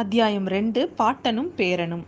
[0.00, 2.02] அத்தியாயம் ரெண்டு பாட்டனும் பேரனும்.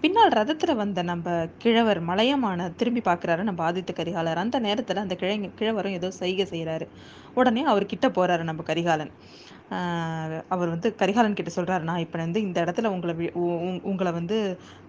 [0.00, 5.48] பின்னால் ரதத்தில் வந்த நம்ம கிழவர் மலையமான திரும்பி பார்க்குறாரு நம்ம ஆதித்த கரிகாலர் அந்த நேரத்தில் அந்த கிழங்க
[5.60, 6.86] கிழவரும் ஏதோ செய்கை செய்கிறாரு
[7.38, 9.12] உடனே அவர் கிட்ட போகிறாரு நம்ம கரிகாலன்.
[10.54, 13.14] அவர் வந்து கரிகாலன் கிட்ட சொல்கிறாரு நான் இப்போ வந்து இந்த இடத்துல உங்களை
[13.90, 14.36] உங்களை வந்து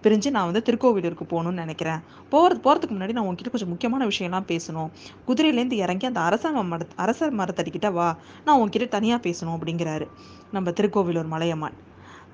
[0.04, 2.00] பிரிஞ்சு நான் வந்து திருக்கோவிலூருக்கு போகணும்னு நினைக்கிறேன்.
[2.34, 4.92] போகிறது போகிறதுக்கு முன்னாடி நான் உங்ககிட்ட கொஞ்சம் முக்கியமான விஷயம்லாம் பேசணும்.
[5.28, 8.10] குதிரையிலேருந்து இறங்கி அந்த அரச மர அரச மரத்தடிக்கிட்ட வா.
[8.46, 10.08] நான் உங்ககிட்ட தனியாக பேசணும் அப்படிங்கிறாரு
[10.56, 11.78] நம்ம திருக்கோவிலூர் மலையம்மான்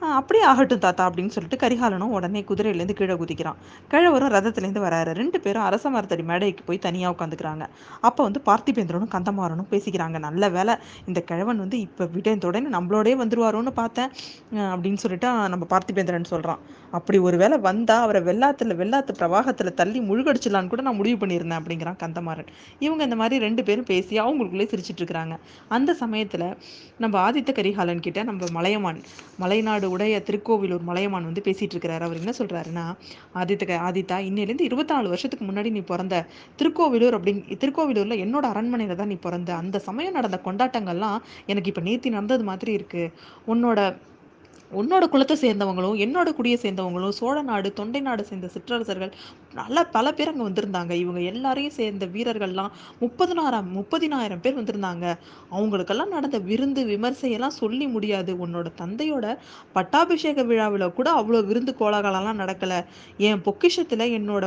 [0.00, 3.58] அப்படியே ஆகட்டும் தாத்தா அப்படின்னு சொல்லிட்டு கரிகாலனும் உடனே குதிரையிலேருந்து கீழே குதிக்கிறான்.
[3.93, 5.11] கிழவரும் ரதத்துலேருந்து வராரு.
[5.21, 7.66] ரெண்டு பேரும் அரச மரத்தடி மேடைக்கு போய் தனியாக உட்காந்துக்கிறாங்க.
[8.00, 10.18] அப்போ வந்து பார்த்திபேந்திரனும் கந்தமாறனும் பேசிக்கிறாங்க.
[10.18, 10.75] நல்ல வேலை
[11.07, 14.11] இந்த கிழவன் வந்து இப்போ விடயத்தோடனே நம்மளோடே வந்துருவாரோன்னு பார்த்தேன்
[14.72, 16.61] அப்படின்னு சொல்லிட்டு நம்ம பார்த்திபேந்திரன் சொல்கிறான்
[16.99, 21.99] அப்படி ஒரு வேளை வந்தால் அவரை வெள்ளாத்தில் வெள்ளாத்து பிரவாகத்தில் தள்ளி முழுகடிச்சிடலான்னு கூட நான் முடிவு பண்ணியிருந்தேன் அப்படிங்கிறான்
[22.02, 22.50] கந்தமாறன்.
[22.79, 25.36] இவங்க இந்த மாதிரி ரெண்டு பேரும் பேசி அவங்களுக்குள்ளே சிரிச்சிட்டு இருக்கிறாங்க.
[25.68, 26.46] அந்த சமயத்தில்
[27.04, 29.00] நம்ம ஆதித்த கரிகாலன் கிட்ட நம்ம மலையமான்
[29.43, 32.94] மலைநாடு உடைய திருக்கோவிலூர் மலையமான் வந்து பேசிட்டு இருக்கிறாரு அவர் என்ன சொல்றாருன்னா
[33.34, 36.26] ஆதித்த ஆதித்தா இன்னிலேருந்து இருபத்தி நாலு வருஷத்துக்கு முன்னாடி நீ பிறந்த
[36.56, 39.54] திருக்கோவிலூர் அப்படின்னு திருக்கோவிலூர்ல என்னோட அரண்மனையில தான் நீ பிறந்த.
[39.54, 43.12] அந்த சமயம் நடந்த கொண்டாட்டங்கள்லாம் எனக்கு இப்ப நேர்த்தி நடந்தது மாதிரி இருக்கு.
[43.46, 43.96] உன்னோட
[44.80, 49.12] உன்னோட குலத்தை சேர்ந்தவங்களும் என்னோட குடியை சேர்ந்தவங்களும் சோழ நாடு தொண்டை நாடு சேர்ந்த சிற்றரசர்கள்
[49.58, 50.92] நல்ல பல பேர் அங்கே வந்திருந்தாங்க.
[51.03, 52.72] இவங்க எல்லாரையும் சேர்ந்த வீரர்கள்லாம்
[53.03, 55.05] முப்பதினாயிரம் முப்பதினாயிரம் பேர் வந்திருந்தாங்க.
[55.55, 58.33] அவங்களுக்கெல்லாம் நடந்த விருந்து விமர்சையெல்லாம் சொல்லி முடியாது.
[58.44, 59.27] உன்னோட தந்தையோட
[59.77, 62.81] பட்டாபிஷேக விழாவில் கூட அவ்வளோ விருந்து கோலாகலம்லாம் நடக்கலை.
[63.28, 64.44] என் பொக்கிஷத்தில் என்னோட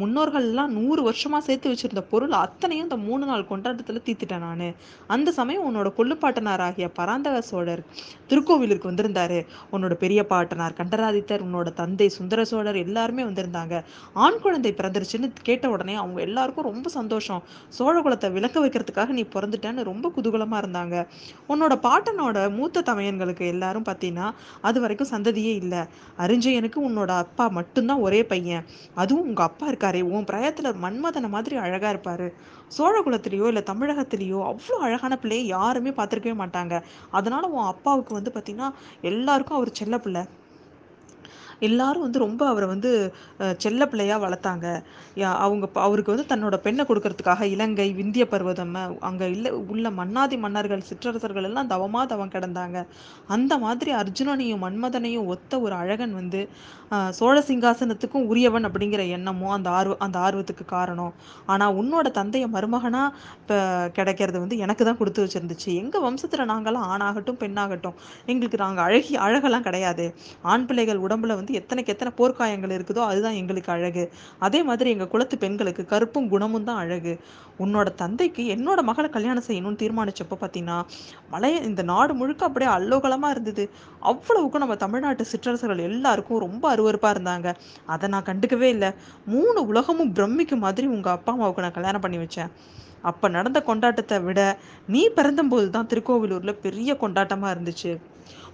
[0.00, 4.66] முன்னோர்கள்லாம் நூறு வருஷமாக சேர்த்து வச்சிருந்த பொருள் அத்தனையும் இந்த மூணு நாள் கொண்டாட்டத்தில் தீத்துட்டேன் நான்.
[5.14, 7.84] அந்த சமயம் உன்னோட கொள்ளுப்பாட்டனார் ஆகிய பராந்தக சோழர்
[8.30, 9.40] திருக்கோவிலுக்கு வந்திருந்தாரு.
[9.72, 13.82] உன்னோட பெரிய பாட்டனார் கண்டராதித்தர் உன்னோட தந்தை சுந்தர சோழர் எல்லாருமே வந்திருந்தாங்க.
[14.12, 17.42] ஆண் குழந்தை பிறந்துருச்சுன்னு கேட்ட உடனே அவங்க எல்லாருக்கும் ரொம்ப சந்தோஷம்.
[17.68, 21.06] சோழ குலத்தை விளக்க வைக்கிறதுக்காக நீ பிறந்துட்டேன்னு ரொம்ப குதூகலமா இருந்தாங்க.
[21.48, 25.82] உன்னோட பாட்டனோட மூத்த தமையன்களுக்கு எல்லாரும் பார்த்தீங்கன்னா அது வரைக்கும் சந்ததியே இல்லை.
[26.18, 28.64] அரிஞ்சயனுக்கு உன்னோட அப்பா மட்டும்தான் ஒரே பையன்.
[28.94, 32.32] அதுவும் உங்க அப்பா இருக்காரே உன் பிரயத்துல மன்மதனை மாதிரி அழகா இருப்பாரு.
[32.68, 36.82] சோழ குலத்திலேயோ இல்லை தமிழகத்திலேயோ அவ்வளோ அழகான பிள்ளையை யாருமே பார்த்துருக்கவே மாட்டாங்க.
[37.10, 38.70] அதனால உன் அப்பாவுக்கு வந்து பார்த்தீங்கன்னா
[39.00, 40.24] எல்லாருக்கும் அவர் செல்ல பிள்ளை.
[41.66, 42.90] எல்லாரும் வந்து ரொம்ப அவரை வந்து
[43.64, 44.66] செல்ல பிள்ளையா வளர்த்தாங்க.
[45.44, 48.74] அவங்க அவருக்கு வந்து தன்னோட பெண்ணை கொடுக்கறதுக்காக இலங்கை விந்திய பர்வதம்
[49.08, 52.80] அங்கே இல்லை உள்ள மன்னாதி மன்னர்கள் சிற்றரசர்கள் எல்லாம் தவமா தவம் கிடந்தாங்க.
[53.36, 56.40] அந்த மாதிரி அர்ஜுனனையும் மன்மதனையும் ஒத்த ஒரு அழகன் வந்து
[57.18, 61.12] சோழ சிங்காசனத்துக்கும் உரியவன் அப்படிங்கிற எண்ணமும் அந்த ஆர்வ அந்த ஆர்வத்துக்கு காரணம்.
[61.52, 63.56] ஆனால் உன்னோட தந்தையை மருமகனாக இப்போ
[63.98, 65.70] கிடைக்கிறது வந்து எனக்கு தான் கொடுத்து வச்சுருந்துச்சு.
[65.82, 67.96] எங்கள் வம்சத்தில் நாங்களாம் ஆணாகட்டும் பெண்ணாகட்டும்
[68.32, 70.06] எங்களுக்கு நாங்கள் அழகி அழகெல்லாம் கிடையாது.
[70.52, 74.04] ஆண் பிள்ளைகள் உடம்புல வந்து எத்தனைக்கு எத்தனை போர்க்காயங்கள் இருக்குதோ அதுதான் எங்களுக்கு அழகு.
[74.48, 77.14] அதே மாதிரி எங்கள் குலத்து பெண்களுக்கு கருப்பும் குணமும் தான் அழகு.
[77.64, 80.78] உன்னோட தந்தைக்கு என்னோட மகளை கல்யாணம் செய்யணும்னு தீர்மானிச்சப்போ பார்த்தீங்கன்னா
[81.34, 83.64] மலைய இந்த நாடு முழுக்க அப்படியே அல்லோகலமாக இருந்தது.
[84.10, 87.48] அவ்வளவுக்கும் நம்ம தமிழ்நாட்டு சிற்றரசர்கள் எல்லாருக்கும் ரொம்ப அருவறுப்பாக இருந்தாங்க.
[87.94, 88.90] அதை நான் கண்டுக்கவே இல்லை.
[89.34, 92.50] மூணு உலகமும் பிரமிக்கும் மாதிரி உங்கள் அப்பா அம்மாவுக்கு நான் கல்யாணம் பண்ணி வச்சேன்.
[93.10, 94.40] அப்போ நடந்த கொண்டாட்டத்தை விட
[94.94, 97.92] நீ பிறந்தபோது தான் திருக்கோவிலூரில் பெரிய கொண்டாட்டமாக இருந்துச்சு.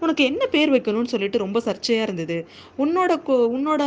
[0.05, 2.37] உனக்கு என்ன பேர் வைக்கணும்னு சொல்லிட்டு ரொம்ப சர்ச்சையாக இருந்தது.
[2.85, 3.11] உன்னோட
[3.57, 3.83] உன்னோட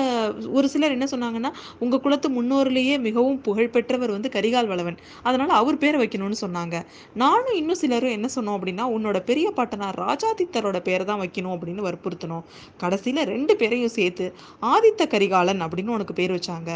[0.57, 1.51] ஒரு சிலர் என்ன சொன்னாங்கன்னா
[1.83, 6.75] உங்கள் குலத்து முன்னோர்லேயே மிகவும் புகழ்பெற்றவர் வந்து கரிகால் வளவன் அதனால் அவர் பேரை வைக்கணும்னு சொன்னாங்க.
[7.23, 12.43] நானும் இன்னும் சிலரும் என்ன சொன்னோம் அப்படின்னா உன்னோட பெரிய பாட்டனார் ராஜாதித்தரோட பேரை தான் வைக்கணும் அப்படின்னு வற்புறுத்தணும்
[12.83, 14.27] கடைசியில் ரெண்டு பேரையும் சேர்த்து
[14.73, 16.71] ஆதித்த கரிகாலன் அப்படின்னு உனக்கு பேர் வச்சாங்க.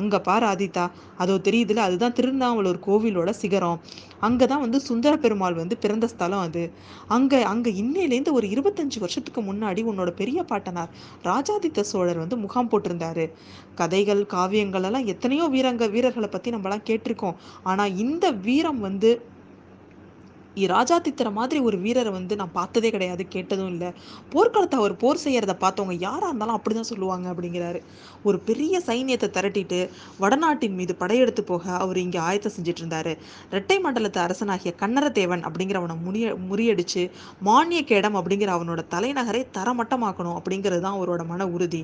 [0.00, 0.84] அங்கே பார் ஆதித்தா
[1.22, 3.78] அதோ தெரியுதுல அதுதான் திருநாவலூர் கோவிலோட சிகரம்.
[4.26, 6.64] அங்கே தான் வந்து சுந்தர பெருமாள் வந்து பிறந்த ஸ்தலம் அது.
[7.16, 10.90] அங்கே அங்கே இன்னையிலேருந்து ஒரு இருபத்தஞ்சு வருஷத்துக்கு முன்னாடி உன்னோட பெரிய பாட்டனார்
[11.24, 13.30] ராஜாதித்த சோழர் வந்து முகாம் போட்டிருந்தாரு.
[13.74, 17.34] கதைகள் காவியங்கள் எல்லாம் எத்தனையோ வீரங்க வீரர்களை பற்றி நம்மலாம் கேட்டிருக்கோம்.
[17.62, 19.30] ஆனால் இந்த வீரம் வந்து
[20.72, 23.90] ராஜாதித்தர மாதிரி ஒரு வீரரை வந்து நான் பார்த்ததே கிடையாது கேட்டதும் இல்லை.
[24.32, 27.80] போர்க்களத்தை அவர் போர் செய்யறத பார்த்தவங்க யாராக இருந்தாலும் அப்படிதான் சொல்லுவாங்க அப்படிங்கிறாரு.
[28.28, 29.78] ஒரு பெரிய சைன்யத்தை திரட்டிட்டு
[30.22, 33.12] வடநாட்டின் மீது படையெடுத்து போக அவர் இங்கே ஆயத்தம் செஞ்சுட்டு இருந்தாரு
[33.54, 37.04] ரெட்டை மண்டலத்து அரசனாகிய கண்ணரதேவன் அப்படிங்கிறவனை முறிய முறியடிச்சு
[37.48, 41.82] மானிய கேடம் அப்படிங்கிற அவனோட தலைநகரை தரமட்டமாக்கணும் அப்படிங்கிறது தான் அவரோட மன உறுதி.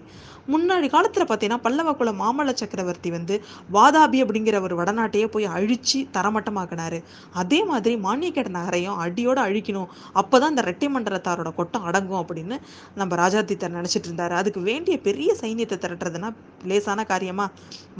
[0.53, 3.35] முன்னாடி காலத்தில் பார்த்தீங்கன்னா பல்லவ குல மாமல்ல சக்கரவர்த்தி வந்து
[3.73, 7.01] வாதாபி அப்படிங்கிற ஒரு வடநாட்டையே போய் அழிச்சு தரமட்டமாக்கினாரு.
[7.33, 9.89] அதே மாதிரி மானிய மானியக்கேட நகரையும் அடியோட அழிக்கணும்.
[10.21, 12.59] அப்போதான் இந்த ரெட்டை மண்டலத்தாரோட கொட்டம் அடங்கும் அப்படின்னு
[13.01, 14.35] நம்ம ராஜாதித்தர் நினச்சிட்டு இருந்தார்.
[14.41, 16.31] அதுக்கு வேண்டிய பெரிய சைன்யத்தை திரட்டுறதுன்னா
[16.71, 17.47] லேசான காரியமா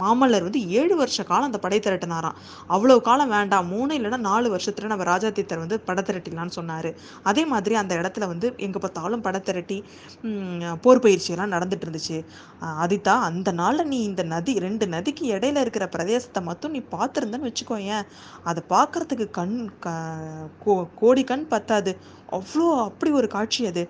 [0.01, 2.37] மாமல்லர் வந்து ஏழு வருஷ காலம் அந்த படை திரட்டினாராம்.
[2.75, 6.89] அவ்வளோ காலம் வேண்டாம் மூணு இல்லைன்னா நாலு வருஷத்தில் நம்ம ராஜாதித்தர் வந்து படை திரட்டிடலான்னு சொன்னார்.
[7.29, 9.77] அதே மாதிரி அந்த இடத்துல வந்து எங்கே பார்த்தாலும் படை திரட்டி
[10.83, 12.17] போர் பயிற்சியெல்லாம் நடந்துட்டு இருந்துச்சு.
[12.83, 17.77] ஆதித்தா அந்த நாளில் நீ இந்த நதி ரெண்டு நதிக்கு இடையில இருக்கிற பிரதேசத்தை மட்டும் நீ பார்த்துருந்தேன்னு வச்சுக்கோ
[17.95, 18.07] ஏன்
[18.49, 19.89] அதை பார்க்கறதுக்கு கண் க
[20.57, 21.91] கோ கோடி கண் பத்தாது.
[22.31, 23.83] அவ்வளோ அப்படி ஒரு காட்சி அது.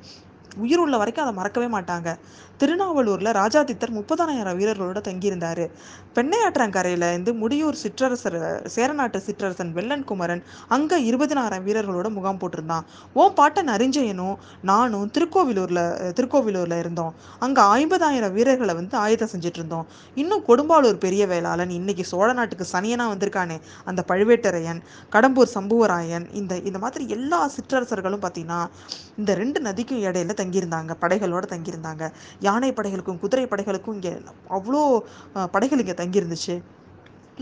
[0.58, 2.10] உயிர் உள்ள வரைக்கும் அதை மறக்கவே மாட்டாங்க.
[2.62, 5.66] திருநாவலூர்ல ராஜாதித்தர் முப்பதாயிரம் வீரர்களோட தங்கியிருந்தாரு.
[6.16, 12.86] பெண்ணையாற்றங்கரையில இருந்து முடியூர் சிற்றரசர் சேரநாட்டு சிற்றரசன் வெள்ளன் குமரன் அங்க இருபதினாயிரம் வீரர்களோட முகாம் போட்டிருந்தான்.
[13.14, 15.80] ஓம் பாட்டன் அரிஞ்சயனும் நானும் திருக்கோவிலூர்ல
[16.18, 17.14] திருக்கோவிலூர்ல இருந்தோம்.
[17.40, 19.86] அங்க ஐம்பதாயிரம் வீரர்களை வந்து ஆயுதம் செஞ்சுட்டு இருந்தோம்
[20.16, 24.82] இன்னும் கொடும்பாளூர் பெரிய வேளாளன் இன்னைக்கு சோழ நாட்டுக்கு சனியனா வந்திருக்கானே அந்த பழுவேட்டரையன்
[25.16, 28.62] கடம்பூர் சம்புவராயன் இந்த இந்த மாதிரி எல்லா சிற்றரசர்களும் பார்த்தீங்கன்னா
[29.18, 32.04] இந்த ரெண்டு நதிக்கும் இடையில தங்கியிருந்தாங்க படைகளோடு தங்கியிருந்தாங்க.
[32.48, 34.14] யானை படைகளுக்கும் குதிரை படைகளுக்கும் இங்கே
[34.58, 34.84] அவ்வளோ
[35.56, 36.58] படைகள் இங்கே தங்கியிருந்துச்சு.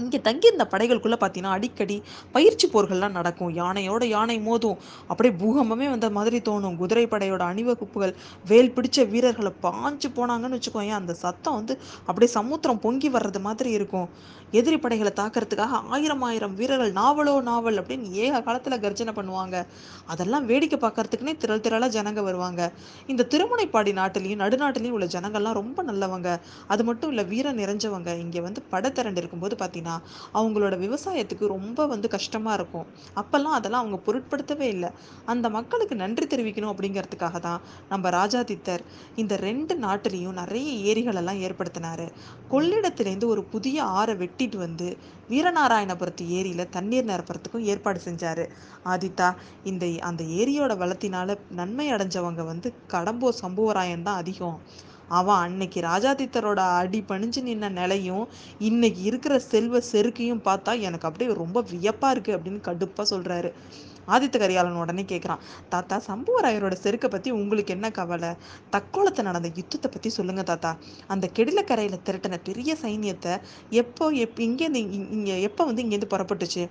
[0.04, 1.98] இங்கே தங்கியிருந்த படைகளுக்குள்ளே பார்த்தீங்கன்னா அடிக்கடி
[2.36, 3.52] பயிற்சி போர்கள்லாம் நடக்கும்.
[3.62, 4.80] யானையோட யானை மோதும்.
[5.12, 6.78] அப்படியே பூகம்பமே வந்த மாதிரி தோணும்.
[6.82, 8.14] குதிரை படையோட அணிவகுப்புகள்
[8.52, 11.76] வேல் பிடிச்ச வீரர்களை பாஞ்சு போனாங்கன்னு வச்சுக்கோங்க அந்த சத்தம் வந்து
[12.08, 14.10] அப்படியே சமுத்திரம் பொங்கி வர்றது மாதிரி இருக்கும்.
[14.60, 19.56] எதிரி படைகளை தாக்கிறதுக்காக ஆயிரம் ஆயிரம் வீரர்கள் நாவலோ நாவல் அப்படின்னு ஏக காலத்தில் கர்ஜனை பண்ணுவாங்க.
[20.14, 22.62] அதெல்லாம் வேடிக்கை பார்க்கறதுக்குனே திரள் திரளாக ஜனங்க வருவாங்க.
[23.12, 26.30] இந்த திருமுனைப்பாடி நாட்டிலையும் நடுநாட்டிலையும் உள்ள ஜனங்கள்லாம் ரொம்ப நல்லவங்க.
[26.74, 28.14] அது மட்டும் இல்லை வீரம் நிறைஞ்சவங்க.
[28.26, 29.87] இங்கே வந்து படை திரண்டு இருக்கும்போது பார்த்தீங்கன்னா
[30.34, 32.88] அவங்களோட விவசாயத்துக்கு ரொம்ப வந்து கஷ்டமாக இருக்கும்.
[33.22, 34.90] அப்போல்லாம் அதெல்லாம் அவங்க பொருட்படுத்தவே இல்லை.
[35.26, 38.86] அந்த மக்களுக்கு நன்றி தெரிவிக்கணும் அப்படிங்கிறதுக்காக தான் நம்ம ராஜாதித்தர்
[39.16, 42.06] இந்த ரெண்டு நாட்டிலையும் நிறைய ஏரிகளெல்லாம் ஏற்படுத்தினார்.
[42.54, 44.88] ஏற்படுத்தினாரு ஒரு புதிய ஆறை வெட்டிட்டு வந்து
[45.30, 48.44] வீரநாராயணபுரத்து ஏரியில் தண்ணீர் நிரப்புறத்துக்கும் ஏற்பாடு செஞ்சார்.
[48.86, 49.30] ஆதித்தா
[49.64, 54.60] இந்த அந்த ஏரியோட வளத்தினால நன்மை அடைஞ்சவங்க வந்து கடம்போ சம்புவராயன் தான் அதிகம்.
[55.10, 58.26] அவன் அன்னைக்கு ராஜாதித்தரோட அடி பணிஞ்சு நின்ன நிலையும்
[58.60, 63.52] இன்னைக்கு இருக்கிற செல்வ செருக்கையும் பார்த்தா எனக்கு அப்படியே ரொம்ப வியப்பா இருக்கு அப்படின்னு கடுப்பா சொல்றாரு.
[64.08, 68.30] ஆதித்த கரிகாலன் உடனே கேட்குறான் தாத்தா சம்புவராயரோட செருக்கை பற்றி உங்களுக்கு என்ன கவலை?
[68.72, 70.72] தக்கோலத்தை நடந்த யுத்தத்தை பற்றி சொல்லுங்க தாத்தா.
[71.08, 73.34] அந்த கெடிலக்கரையில் திரட்டின பெரிய சைன்யத்தை
[73.72, 74.84] எப்போ எப் இங்கேருந்து
[75.18, 76.64] இங்கே எப்போ வந்து இங்கேருந்து புறப்பட்டுச்சு?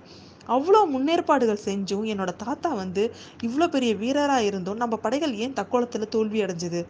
[0.47, 2.05] அவ்வளோ முன்னேற்பாடுகள் செஞ்சும்.
[2.13, 3.03] என்னோட தாத்தா வந்து
[3.47, 6.81] இவ்வளோ பெரிய வீரராக இருந்தும் நம்ம படைகள் ஏன் தக்கோலத்தில் தோல்வி அடைஞ்சது?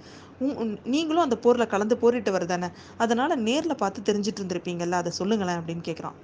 [0.94, 6.18] நீங்களும் அந்த போரில் கலந்து போரிட்டு வருதானே அதனால் நேரில் பார்த்து தெரிஞ்சிட்டு இருந்திருப்பீங்கல்ல அதை சொல்லுங்களேன் அப்படின்னு கேட்குறான்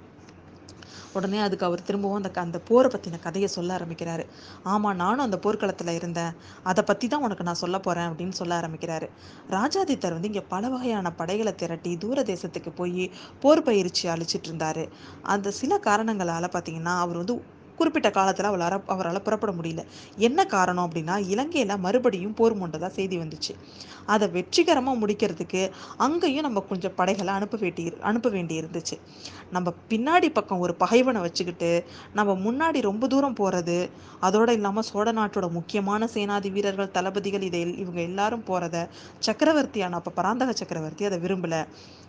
[1.14, 4.26] உடனே அதுக்கு அவர் திரும்பவும் அந்த அந்த போரை பற்றின கதையை சொல்ல ஆரம்பிக்கிறாரு.
[4.64, 6.34] ஆமாம் நானும் அந்த போர்க்களத்தில் இருந்தேன்.
[6.64, 9.10] அதை பற்றி தான் உனக்கு நான் சொல்ல போகிறேன் அப்படின்னு சொல்ல ஆரம்பிக்கிறாரு.
[9.50, 14.84] ராஜாதித்தர் வந்து இங்கே பல வகையான படைகளை திரட்டி தூர தேசத்துக்கு போய் போர் பயிற்சி அழிச்சிட்டு இருந்தார்.
[15.22, 17.36] அந்த சில காரணங்களால் பார்த்தீங்கன்னா அவர் வந்து
[17.78, 19.84] குறிப்பிட்ட காலத்தில் அவளால் அவரால் புறப்பட முடியல.
[20.28, 23.54] என்ன காரணம் அப்படின்னா இலங்கையில் மறுபடியும் போர் மூண்டதாக செய்தி வந்துச்சு.
[24.14, 25.62] அதை வெற்றிகரமாக முடிக்கிறதுக்கு
[26.06, 28.96] அங்கேயும் நம்ம கொஞ்சம் படைகளை அனுப்ப வேண்டி அனுப்ப வேண்டி இருந்துச்சு.
[29.56, 31.72] நம்ம பின்னாடி பக்கம் ஒரு பகைவனை வச்சுக்கிட்டு
[32.20, 33.78] நம்ம முன்னாடி ரொம்ப தூரம் போகிறது
[34.28, 38.78] அதோடு இல்லாமல் சோழ நாட்டோட முக்கியமான சேனாதி வீரர்கள் தளபதிகள் இதை இவங்க எல்லாரும் போகிறத
[39.28, 41.62] சக்கரவர்த்தியான அப்போ பராந்தக சக்கரவர்த்தி அதை விரும்பலை.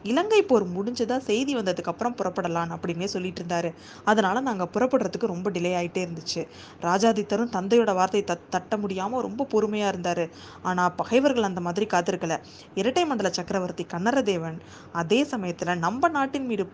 [0.03, 3.71] இலங்கை போர் முடிஞ்சதா செய்தி வந்ததுக்கப்புறம் புறப்படலாம் அப்படின்னே சொல்லிட்டு இருந்தாரு.
[4.05, 6.43] அதனால் நாங்கள் புறப்படுறதுக்கு ரொம்ப டிலே ஆகிட்டே இருந்துச்சு.
[6.87, 10.25] ராஜாதித்தரும் தந்தையோட வார்த்தை தட் தட்ட முடியாமல் ரொம்ப பொறுமையாக இருந்தார்.
[10.63, 12.37] ஆனால் பகைவர்கள் அந்த மாதிரி காத்திருக்கல.
[12.75, 14.59] இரட்டை மண்டல சக்கரவர்த்தி கன்னரதேவன்
[15.03, 16.67] அதே சமயத்தில் நம்ம நாட்டின் மீது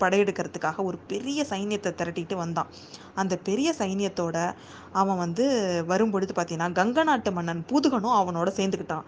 [0.00, 2.70] படையெடுக்கிறதுக்காக ஒரு பெரிய சைன்யத்தை திரட்டிட்டு வந்தான்.
[3.20, 4.36] அந்த பெரிய சைன்யத்தோட
[5.00, 5.44] அவன் வந்து
[5.90, 9.06] வரும்பொழுது பார்த்தீங்கன்னா கங்க நாட்டு மன்னன் பூதுகனும் அவனோட சேர்ந்துக்கிட்டான்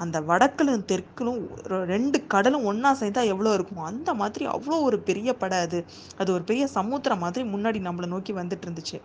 [0.00, 1.40] அந்த வடக்கிலும் தெற்கிலும்
[1.86, 3.84] ரெண்டு கடலும் ஒன்றா சேர்ந்தா எவ்வளோ இருக்கும்?
[3.84, 5.80] அந்த மாதிரி அவ்வளோ ஒரு பெரிய படை அது.
[6.18, 8.98] அது ஒரு பெரிய சமுத்திரம் மாதிரி முன்னாடி நம்மளை நோக்கி வந்துட்டு இருந்துச்சு.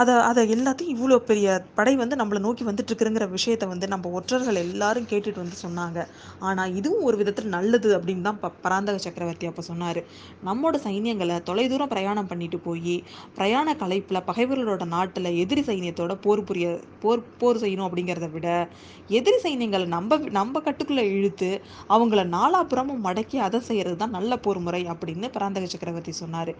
[0.00, 1.48] அதை அதை எல்லாத்தையும் இவ்வளோ பெரிய
[1.78, 5.98] படை வந்து நம்மளை நோக்கி வந்துட்டு இருக்குங்கிற விஷயத்த வந்து நம்ம ஒற்றர்கள் எல்லாரும் கேட்டுட்டு வந்து சொன்னாங்க.
[6.48, 10.00] ஆனால் இதுவும் ஒரு விதத்தில் நல்லது அப்படின்னு தான் ப பராந்தக சக்கரவர்த்தி அப்போ சொன்னார்.
[10.48, 12.96] நம்மோட சைன்யங்களை தொலைதூரம் பிரயாணம் பண்ணிட்டு போய்
[13.38, 16.66] பிரயாண கலைப்பில் பகைவர்களோட நாட்டில் எதிரி சைன்யத்தோட போர் புரிய
[17.04, 18.48] போர் போர் செய்யணும் அப்படிங்கிறத விட
[19.18, 21.52] எதிரி சைன்யங்களை நம்ம நம்ம கட்டுக்குள்ளே இழுத்து
[21.94, 26.52] அவங்கள நாலாபுறமும் மடக்கி அதை செய்கிறது தான் நல்ல போர் முறை அப்படின்னு பராந்தக சக்கரவர்த்தி சொன்னார்.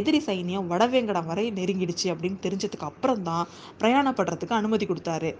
[0.00, 3.46] எதிரி சைன்யம் வடவேங்கடம் வரை நெருங்கிடுச்சு அப்படின்னு தெரிஞ்சதுக்கு அதுக்கு அப்புறம் தான்
[3.80, 5.30] பிரயாணப்படுறதுக்கு அனுமதி கொடுத்தாரு.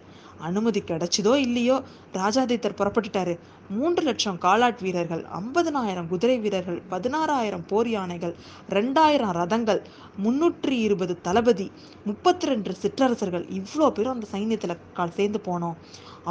[0.48, 1.76] அனுமதி கிடைச்சதோ இல்லையோ
[2.12, 3.34] ராஜாதித்தர் புறப்பட்டுட்டாரு.
[3.68, 8.34] மூன்று லட்சம் காலாட் வீரர்கள் ஐம்பதனாயிரம் குதிரை வீரர்கள் பதினாறாயிரம் போர் யானைகள்
[8.76, 9.80] ரெண்டாயிரம் ரதங்கள்
[10.24, 11.66] முன்னூற்றி இருபது தளபதி
[12.04, 13.44] முப்பத்தி ரெண்டு சிற்றரசர்கள்.
[13.60, 14.76] இவ்வளோ பேரும் அந்த சைன்யத்தில்
[15.18, 15.76] சேர்ந்து போனோம்.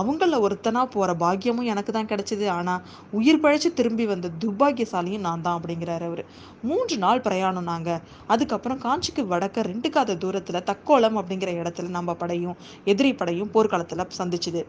[0.02, 2.46] அவங்கள ஒருத்தனா போற பாக்கியமும் எனக்கு தான் கிடைச்சது.
[2.50, 2.74] ஆனா
[3.20, 6.24] உயிர் பழைச்சு திரும்பி வந்த துர்பாகியசாலியும் நான் தான் அப்படிங்கிறாரு அவரு.
[6.62, 7.90] மூன்று நாள் பிரயாணம் நாங்க.
[8.28, 12.60] அதுக்கப்புறம் காஞ்சிக்கு வடக்க ரெண்டு காத தூரத்துல தக்கோலம் அப்படிங்கிற இடத்துல நம்ம படையும்
[12.94, 13.54] எதிரி படையும்
[13.98, 14.62] செலப் சந்திச்சுது.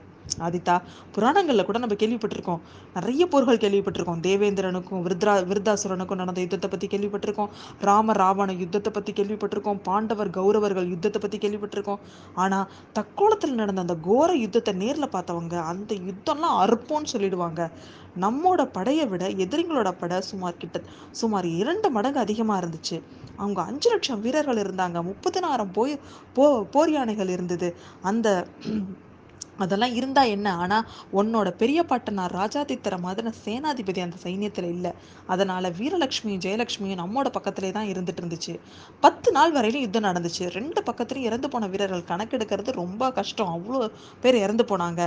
[0.46, 0.74] ஆதித்தா
[1.14, 2.60] புராணங்களில் கூட நம்ம கேள்விப்பட்டிருக்கோம்.
[2.96, 4.20] நிறைய போர்கள் கேள்விப்பட்டிருக்கோம்.
[4.26, 7.50] தேவேந்திரனுக்கும் விருத்ரா விருத்தாசுரனுக்கும் நடந்த யுத்தத்தை பற்றி கேள்விப்பட்டிருக்கோம்.
[7.88, 9.80] ராம ராவண யுத்தத்தை பற்றி கேள்விப்பட்டிருக்கோம்.
[9.88, 12.02] பாண்டவர் கௌரவர்கள் யுத்தத்தை பற்றி கேள்விப்பட்டிருக்கோம்.
[12.42, 12.66] ஆனால்
[12.98, 17.70] தக்கோலத்தில் நடந்த அந்த கோர யுத்தத்தை நேரில் பார்த்தவங்க அந்த யுத்தம்லாம் அறுப்போன்னு சொல்லிடுவாங்க.
[18.24, 20.78] நம்மோட படையை விட எதிரிங்களோட படை சுமார் கிட்ட
[21.20, 22.96] சுமார் இரண்டு மடங்கு அதிகமாக இருந்துச்சு.
[23.40, 24.98] அவங்க அஞ்சு லட்சம் வீரர்கள் இருந்தாங்க.
[25.10, 25.92] முப்பதினாயிரம் போய்
[26.38, 27.68] போ போர் யானைகள் இருந்தது.
[28.10, 28.28] அந்த
[29.58, 30.54] அதெல்லாம் இருந்தா என்ன?
[30.54, 30.78] ஆனா
[31.12, 34.94] உன்னோட பெரிய பாட்டனார் ராஜாதித்தர மாதிரி சேனாதிபதி அந்த சைன்யத்துல இல்ல.
[35.26, 38.54] அதனால வீரலட்சுமியும் ஜெயலட்சுமியும் நம்மோட பக்கத்திலே தான் இருந்துட்டு இருந்துச்சு.
[39.00, 40.50] பத்து நாள் வரையிலும் யுத்தம் நடந்துச்சு.
[40.50, 43.52] ரெண்டு பக்கத்துலயும் இறந்து போன வீரர்கள் கணக்கெடுக்கிறது ரொம்ப கஷ்டம்.
[43.56, 45.02] அவ்வளோ பேர் இறந்து போனாங்க.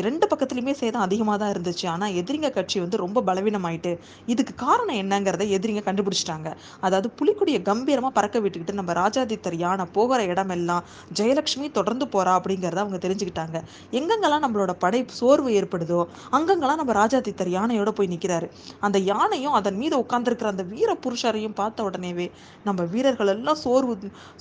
[0.00, 1.86] இரண்டு பக்கத்துலையுமே சேதம் அதிகமாக தான் இருந்துச்சு.
[1.94, 3.92] ஆனால் எதிரிங்க கட்சி வந்து ரொம்ப பலவீனமாயிட்டு
[4.32, 6.50] இதுக்கு காரணம் என்னங்கிறத எதிரிங்க கண்டுபிடிச்சிட்டாங்க.
[6.86, 10.84] அதாவது புலிக்குடியை கம்பீரமாக பறக்க விட்டுக்கிட்டு நம்ம ராஜாதித்தர் யானை போகிற இடமெல்லாம்
[11.20, 13.56] ஜெயலட்சுமி தொடர்ந்து போறா அப்படிங்கிறத அவங்க தெரிஞ்சுக்கிட்டாங்க.
[14.00, 16.00] எங்கெங்கெல்லாம் நம்மளோட படை சோர்வு ஏற்படுதோ
[16.38, 18.48] அங்கங்கெல்லாம் நம்ம ராஜாதித்தர் யானையோட போய் நிற்கிறாரு
[18.86, 22.28] அந்த யானையும் அதன் மீது உட்காந்துருக்கிற அந்த வீர புருஷரையும் பார்த்த உடனேவே
[22.68, 23.94] நம்ம வீரர்கள் எல்லாம் சோர்வு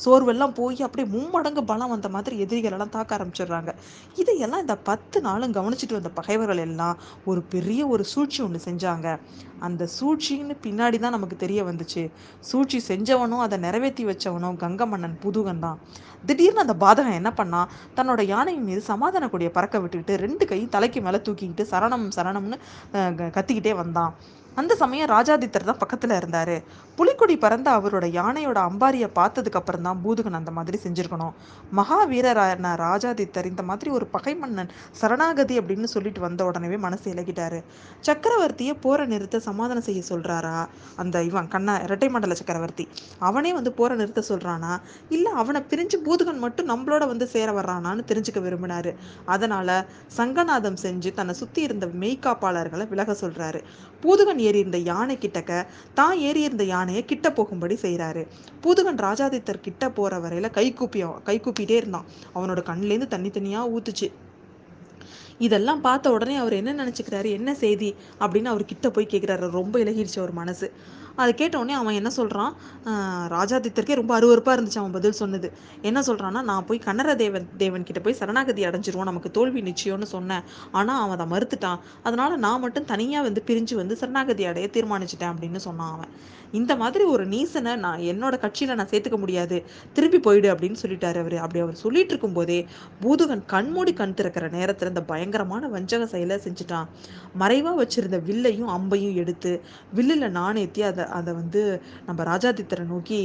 [0.04, 3.72] சோர்வெல்லாம் போய் அப்படியே மும்மடங்கு பலம் வந்த மாதிரி எதிரிகள் எல்லாம் தாக்க ஆரம்பிச்சிடுறாங்க.
[4.22, 9.20] இதையெல்லாம் இந்த பத்து நாள் நாளும் கவனிச்சுட்டு வந்த பகைவர்கள் எல்லாம் ஒரு பெரிய ஒரு சூழ்ச்சி ஒன்று செஞ்சாங்க.
[9.60, 12.12] அந்த சூழ்ச்சின்னு பின்னாடி தான் நமக்கு தெரிய வந்துச்சு.
[12.40, 15.80] சூழ்ச்சி செஞ்சவனும் அதை நிறைவேற்றி வச்சவனும் கங்க மன்னன் புதுகன் தான்.
[16.26, 21.02] திடீர்னு அந்த பாதகம் என்ன பண்ணா தன்னோட யானையின் மீது சமாதான கொடியை பறக்க விட்டுக்கிட்டு ரெண்டு கையும் தலைக்கு
[21.02, 22.58] மேலே தூக்கிக்கிட்டு சரணம் சரணம்னு
[22.92, 24.16] க- கத்திக்கிட்டே வந்தான்.
[24.56, 26.64] அந்த சமயம் ராஜாதித்தர் தான் பக்கத்துல இருந்தாரு.
[26.98, 31.34] புலிக்கொடி பறந்த அவரோட யானையோட அம்பாரியை பார்த்ததுக்கு அப்புறம் தான் பூதுகன் அந்த மாதிரி செஞ்சுருக்கணும்.
[31.76, 37.64] மகாவீரரான ராஜாதித்தர் இந்த மாதிரி ஒரு பகை மன்னன் சரணாகதி அப்படின்னு சொல்லிட்டு வந்த உடனே மனசு இலகிட்டாரு.
[38.06, 40.68] சக்கரவர்த்தியை போரை நிறுத்த சமாதானம் செய்ய சொல்றாரா?
[40.96, 42.88] அந்த இவன் கண்ணா இரட்டை மண்டல சக்கரவர்த்தி.
[43.20, 44.82] அவனே வந்து போரை நிறுத்த சொல்றானா?
[45.10, 48.94] இல்ல அவனை பிரிஞ்சு பூதுகன் மட்டும் நம்மளோட வந்து சேர வர்றானான்னு தெரிஞ்சுக்க விரும்பினாரு.
[49.26, 49.86] அதனால
[50.18, 53.62] சங்கநாதம் செஞ்சு தன்னை சுத்தி இருந்த மெய்காப்பாளர்களை விலக சொல்றாரு.
[54.04, 58.28] பூதுகன் ஏறி இருந்த யானை கிட்டக்க தான் ஏறி இருந்த யானை யானையை கிட்ட போகும்படி செய்றாரு.
[58.64, 62.06] பூதுகன் ராஜாதித்தர் கிட்ட போற வரையில கை கூப்பி கை கூப்பிட்டே இருந்தான்.
[62.36, 64.12] அவனோட கண்ணிலேருந்து தண்ணி தனியாக ஊத்துச்சு.
[65.38, 67.30] இதெல்லாம் பார்த்த உடனே அவர் என்ன நினைச்சுக்கிறாரு?
[67.32, 67.96] என்ன செய்தி?
[68.20, 70.72] அப்படின்னு அவர் கிட்ட போய் கேட்குறாரு ரொம்ப இலகிடுச்சு அவர் மனசு.
[71.22, 72.54] அதை கேட்டவுடனே அவன் என்ன சொல்கிறான்
[73.36, 75.48] ராஜாதித்தருக்கே ரொம்ப அருவறுப்பாக இருந்துச்சு அவன் பதில் சொன்னது.
[75.90, 79.10] என்ன சொல்கிறான்னா நான் போய் கன்னர தேவன் தேவன் கிட்ட போய் சரணாகதி அடைஞ்சிருவோம்.
[79.12, 80.46] நமக்கு தோல்வி நிச்சயம்னு சொன்னேன்.
[80.80, 81.82] ஆனால் அவன் அதை மறுத்துட்டான்.
[82.08, 86.12] அதனால் நான் மட்டும் தனியாக வந்து பிரிஞ்சு வந்து சரணாகதி அடைய தீர்மானிச்சிட்டேன் அப்படின்னு சொன்னான் அவன்.
[86.60, 89.58] இந்த மாதிரி ஒரு நீசனை நான் என்னோட கட்சியில் நான் சேர்த்துக்க முடியாது.
[89.96, 91.38] திருப்பி போயிடு அப்படின்னு சொல்லிட்டாரு அவர்.
[91.46, 92.60] அப்படி அவர் சொல்லிட்டு இருக்கும்போதே
[93.04, 96.88] பூதுகன் கண்மூடி கண் திறக்கிற நேரத்தில் இந்த பயங்கரமான வஞ்சக செயலை செஞ்சுட்டான்.
[97.42, 99.54] மறைவாக வச்சிருந்த வில்லையும் அம்பையும் எடுத்து
[99.98, 101.62] வில்லில் நாணேத்தி அதை அதை வந்து
[102.06, 103.20] நம்ம ராஜாதித்தரை நோக்கி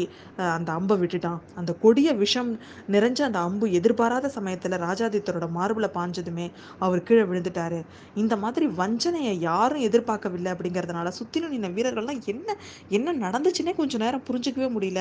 [0.56, 1.40] அந்த அம்பை விட்டுட்டான்.
[1.54, 2.50] அந்த கொடிய விஷம்
[2.94, 6.46] நிறைஞ்ச அந்த அம்பு எதிர்பாராத சமயத்தில் ராஜாதித்தரோட மார்பில் பாஞ்சதுமே
[6.78, 7.80] அவர் கீழே விழுந்துட்டாரு.
[8.14, 12.56] இந்த மாதிரி வஞ்சனையை யாரும் எதிர்பார்க்கவில்லை அப்படிங்கறதுனால சுற்றிலும் நின்ன வீரர்கள்லாம் என்ன
[12.88, 15.00] என்ன நடந்துச்சுன்னே கொஞ்சம் நேரம் புரிஞ்சுக்கவே முடியல.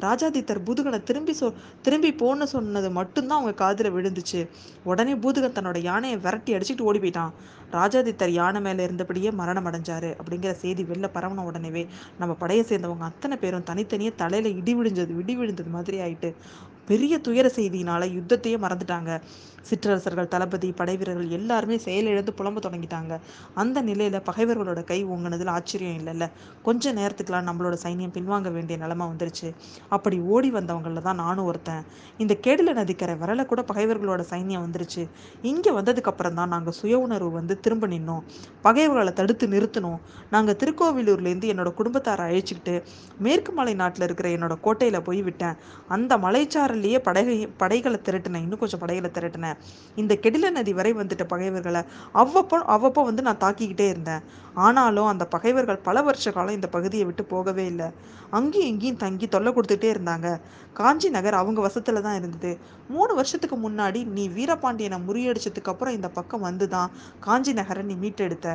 [0.00, 1.52] ராஜாதித்தர் பூதுகனை திரும்பி சொ
[1.82, 4.48] திரும்பி போன்னு சொன்னது மட்டும்தான் அவங்க காதில் விழுந்துச்சு.
[4.84, 7.32] உடனே பூதுகன் தன்னோட யானையை விரட்டி அடிச்சுட்டு ஓடி போயிட்டான்.
[7.72, 11.82] ராஜாதித்தர் யானை மேலே இருந்தபடியே மரணம் அடைஞ்சாரு அப்படிங்கிற செய்தி வெளில பரவன உடனேவே
[12.18, 16.30] நம்ம படையை சேர்ந்தவங்க அத்தனை பேரும் தனித்தனியே தலையில் இடி விழுந்தது இடி விழுந்தது மாதிரி ஆயிட்டு
[16.86, 19.20] பெரிய துயர செய்தியினால யுத்தத்தையே மறந்துட்டாங்க.
[19.62, 23.18] சிற்றரசர்கள் தளபதி படைவீரர்கள் எல்லாருமே செயலிழந்து புலம்ப தொடங்கிட்டாங்க.
[23.54, 26.30] அந்த நிலையில பகைவர்களோட கை ஓங்குனதுல ஆச்சரியம் இல்லைல்ல?
[26.62, 29.54] கொஞ்ச நேரத்துக்குலாம் நம்மளோட சைன்யம் பின்வாங்க வேண்டிய நிலைமை வந்துருச்சு.
[29.88, 31.82] அப்படி ஓடி வந்தவங்கள தான் நானும் ஒருத்தன்.
[32.18, 35.08] இந்த கேடில நதிக்கரை வரல கூட பகைவர்களோட சைன்யம் வந்துருச்சு.
[35.42, 38.22] இங்க வந்ததுக்கு அப்புறம் தான் நாங்க சுய உணர்வு வந்து திரும்ப நின்னோம்.
[38.62, 39.98] பகைவர்களை தடுத்து நிறுத்தினோம்.
[40.30, 42.82] நாங்க திருக்கோவிலூர்லேருந்து என்னோட குடும்பத்தாரை அழைச்சிக்கிட்டு
[43.18, 45.54] மேற்கு மலை நாட்டில் இருக்கிற என்னோட கோட்டையில போய் விட்டேன்.
[45.88, 46.18] அந்த
[46.76, 48.44] மலைச்சாரல்லையே படகை படைகளை திரட்டினேன்.
[48.46, 49.58] இன்னும் கொஞ்சம் படைகளை திரட்டினேன்.
[50.00, 51.82] இந்த கெடில நதி வரை வந்துட்ட பகைவர்களை
[52.22, 54.22] அவ்வப்போ அவ்வப்போ வந்து நான் தாக்கிக்கிட்டே இருந்தேன்.
[54.66, 57.88] ஆனாலும் அந்த பகைவர்கள் பல வருஷ காலம் இந்த பகுதியை விட்டு போகவே இல்லை.
[58.30, 60.28] அங்கேயும் இங்கேயும் தங்கி தொல்லை கொடுத்துட்டே இருந்தாங்க.
[60.80, 62.52] காஞ்சி நகர் அவங்க வசத்துல தான் இருந்தது.
[62.94, 66.90] மூணு வருஷத்துக்கு முன்னாடி நீ வீரபாண்டியனை முறியடிச்சதுக்கு அப்புறம் இந்த பக்கம் வந்து தான்
[67.26, 68.48] காஞ்சி நகரை நீ மீட்டெடுத்த.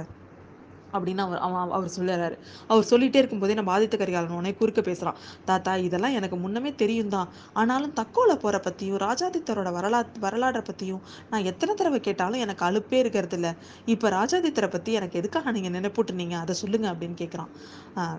[0.93, 2.35] அப்படின்னு அவர் அவன் அவர் சொல்லுறாரு.
[2.71, 7.29] அவர் சொல்லிட்டே இருக்கும்போதே நம்ம ஆதித்த கரிகாலன் உடனே குறுக்க பேசுகிறான் தாத்தா இதெல்லாம் எனக்கு முன்னமே தெரியும் தான்
[7.53, 13.37] ஆனாலும் தக்கோல போற பத்தியும் ராஜாதித்தரோட வரலா வரலாற்றை பத்தியும் நான் எத்தனை தடவை கேட்டாலும் எனக்கு அலுப்பே இருக்கிறது
[13.39, 13.53] இல்லை
[13.93, 16.35] இப்போ ராஜாதித்தரை பத்தி எனக்கு எதுக்காக நீங்க நினைப்பூட்டுனீங்க?
[16.43, 17.51] அதை சொல்லுங்க அப்படின்னு கேட்குறான்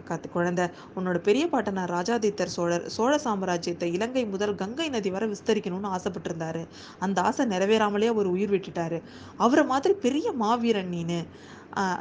[0.09, 0.65] கத்து குழந்தை
[0.97, 6.63] உன்னோட பெரிய பாட்டனார் ராஜாதித்தர் சோழர் சோழ சாம்ராஜ்யத்தை இலங்கை முதல் கங்கை நதி வரை விஸ்தரிக்கணும்னு ஆசைப்பட்டிருந்தாரு.
[7.05, 8.99] அந்த ஆசை நிறைவேறாமலே அவர் உயிர் விட்டுட்டாரு.
[9.37, 11.21] அவரை மாதிரி பெரிய மாவீரன் நீனு.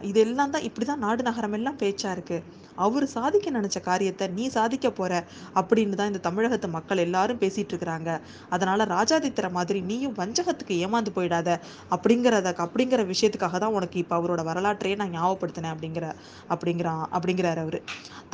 [0.10, 2.38] இதெல்லாம் தான் இப்படி தான் நாடு நகரம் எல்லாம் பேச்சா இருக்கு.
[2.86, 5.14] அவர் சாதிக்க நினைச்ச காரியத்தை நீ சாதிக்க போற
[5.60, 8.10] அப்படின்னு தான் இந்த தமிழகத்து மக்கள் எல்லாரும் பேசிட்டு இருக்கிறாங்க.
[8.56, 11.50] அதனால ராஜாதித்தர மாதிரி நீயும் வஞ்சகத்துக்கு ஏமாந்து போயிடாத
[11.96, 16.08] அப்படிங்கிறத அப்படிங்கிற விஷயத்துக்காக தான் உனக்கு இப்போ அவரோட வரலாற்றையே நான் ஞாபகப்படுத்தினேன் அப்படிங்கிற
[16.54, 17.82] அப்படிங்கிறான் அப்படிங்கிறார் அவரு.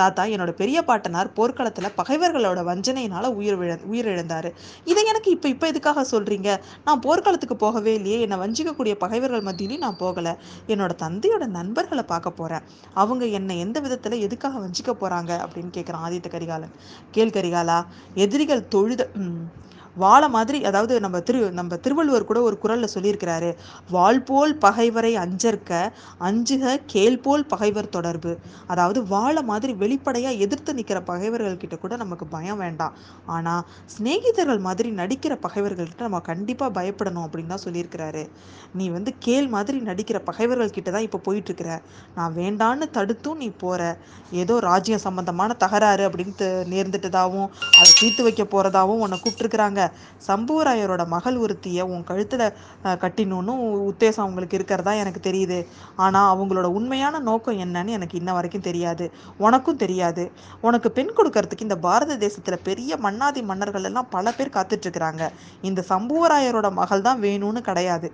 [0.01, 4.51] தாத்தா என்னோட பெரிய பாட்டனார் போர்க்களத்துல பகைவர்களோட வஞ்சனையினால உயிர் விழ உயிரிழந்தாரு.
[4.91, 6.49] இதை எனக்கு இப்போ இப்போ எதுக்காக சொல்றீங்க?
[6.87, 8.19] நான் போர்க்களத்துக்கு போகவே இல்லையே.
[8.27, 10.35] என்னை வஞ்சிக்கக்கூடிய பகைவர்கள் மத்தியிலையும் நான் போகல.
[10.73, 10.93] என்னோட
[11.27, 12.65] தந்தையோட நண்பர்களை பார்க்க போறேன்.
[12.93, 16.73] அவங்க என்னை எந்த விதத்துல எதுக்காக வஞ்சிக்க போறாங்க அப்படின்னு கேட்குறான் ஆதித்த கரிகாலன்.
[17.11, 17.77] கேள் கரிகாலா
[18.15, 19.01] எதிரிகள் தொழுத
[20.03, 23.49] வாழை மாதிரி அதாவது நம்ம திரு நம்ம திருவள்ளுவர் கூட ஒரு குரலில் சொல்லியிருக்கிறாரு.
[23.95, 25.71] வாள் போல் பகைவரை அஞ்சற்க
[26.27, 28.33] அஞ்சுக கேள் போல் பகைவர் தொடர்பு.
[28.73, 32.95] அதாவது வாழை மாதிரி வெளிப்படையாக எதிர்த்து நிற்கிற பகைவர்கள்கிட்ட கூட நமக்கு பயம் வேண்டாம்.
[33.35, 33.63] ஆனால்
[33.95, 38.23] சிநேகிதர்கள் மாதிரி நடிக்கிற பகைவர்கள்கிட்ட நம்ம கண்டிப்பாக பயப்படணும் அப்படின்னு தான் சொல்லியிருக்கிறாரு.
[38.77, 41.71] நீ வந்து கேள் மாதிரி நடிக்கிற பகைவர்கள்கிட்ட தான் இப்போ போயிட்டுருக்கிற.
[42.17, 43.81] நான் வேண்டான்னு தடுத்தும் நீ போகிற
[44.43, 47.49] ஏதோ ராஜ்யம் சம்பந்தமான தகராறு அப்படின்னு நேர்ந்துட்டதாகவும்
[47.79, 49.81] அதை தீர்த்து வைக்க போகிறதாவும் உன்னை கூப்பிட்டுருக்குறாங்க.
[50.27, 52.49] சம்புவராயரோட மகள் ஒருத்திய உன் கழுத்துல
[53.03, 53.53] கட்டினோன்னு
[53.91, 55.59] உத்தேசம் அவங்களுக்கு இருக்கிறதா எனக்கு தெரியுது.
[55.95, 59.07] ஆனா அவங்களோட உண்மையான நோக்கம் என்னன்னு எனக்கு இன்ன வரைக்கும் தெரியாது.
[59.37, 60.25] உனக்கும் தெரியாது.
[60.61, 65.23] உனக்கு பெண் கொடுக்கறதுக்கு இந்த பாரத தேசத்துல பெரிய மன்னாதி மன்னர்கள் எல்லாம் பல பேர் காத்துட்டு இருக்கிறாங்க.
[65.61, 68.09] இந்த சம்புவராயரோட மகள் தான் வேணும்னு கிடையாது.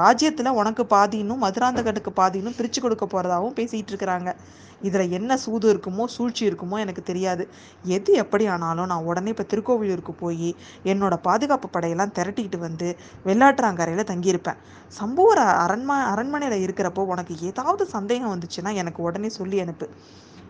[0.00, 4.30] ராஜ்யத்தில் உனக்கு பாதினும் மதுராந்தகனுக்கு பாதினும் பிரித்து கொடுக்க போகிறதாகவும் பேசிகிட்டு இருக்கிறாங்க.
[4.88, 7.44] இதில் என்ன சூது இருக்குமோ சூழ்ச்சி இருக்குமோ எனக்கு தெரியாது.
[7.96, 10.48] எது எப்படி ஆனாலும் நான் உடனே இப்போ திருக்கோவிலூருக்கு போய்
[10.92, 12.88] என்னோட பாதுகாப்பு படையெல்லாம் திரட்டிக்கிட்டு வந்து
[13.28, 14.60] வெள்ளாற்றங்கரையில தங்கியிருப்பேன்.
[15.00, 19.88] சம்புவர அரண்மா அரண்மனையில் இருக்கிறப்போ உனக்கு ஏதாவது சந்தேகம் வந்துச்சுன்னா எனக்கு உடனே சொல்லி அனுப்பு.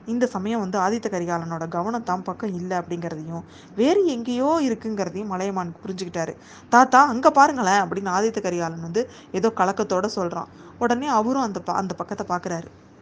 [0.07, 3.45] இந்த சமயம் வந்து ஆதித்த கரிகாலனோட கவனம் தான் பக்கம் இல்லை அப்படிங்கிறதையும்
[3.75, 6.35] வேறு எங்கேயோ இருக்குங்கிறதையும் மலையமான் புரிஞ்சுக்கிட்டாரு.
[6.73, 11.95] தாத்தா அங்கே பாருங்களேன் அப்படின்னு ஆதித்த கரிகாலன் வந்து ஏதோ கலக்கத்தோட சொல்கிறான் உடனே அவரும் அந்த ப- அந்த
[11.95, 12.69] பக்கத்தை பார்க்குறாரு